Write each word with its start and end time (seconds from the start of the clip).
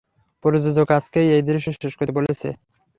প্রযোজক 0.43 0.87
আজকেই 0.91 1.27
এই 1.35 1.41
দৃশ্য 1.41 1.67
শেষ 1.75 1.93
করতে 1.97 2.13
বলেছে। 2.19 2.49